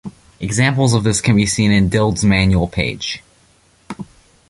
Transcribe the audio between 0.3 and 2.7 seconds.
Examples of this can be seen in dyld's manual